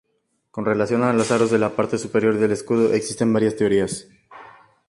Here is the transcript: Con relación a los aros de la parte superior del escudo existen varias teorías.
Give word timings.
Con 0.49 0.65
relación 0.65 1.03
a 1.03 1.13
los 1.13 1.29
aros 1.31 1.51
de 1.51 1.59
la 1.59 1.75
parte 1.75 1.99
superior 1.99 2.35
del 2.39 2.53
escudo 2.53 2.91
existen 2.91 3.31
varias 3.31 3.55
teorías. 3.55 4.07